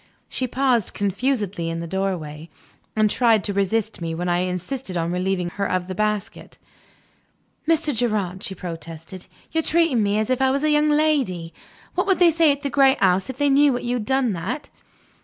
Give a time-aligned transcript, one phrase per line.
[0.27, 2.49] She paused confusedly in the doorway,
[2.95, 6.57] and tried to resist me when I insisted on relieving her of the basket.
[7.67, 7.93] "Mr.
[7.95, 11.53] Gerard," she protested, "you are treating me as if I was a young lady.
[11.93, 14.71] What would they say at the great house, if they knew you had done that?"